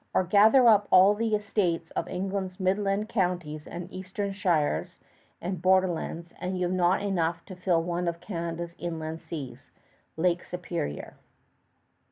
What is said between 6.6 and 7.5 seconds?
have not enough land